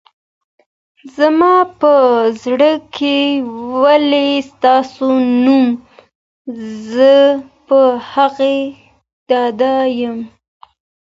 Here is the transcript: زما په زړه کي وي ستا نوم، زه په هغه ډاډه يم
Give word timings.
زما 1.15 1.55
په 1.79 1.93
زړه 2.43 2.71
کي 2.95 3.19
وي 3.81 4.29
ستا 4.49 4.75
نوم، 5.45 5.65
زه 6.89 7.13
په 7.67 7.79
هغه 8.11 8.51
ډاډه 9.27 9.75
يم 10.01 10.17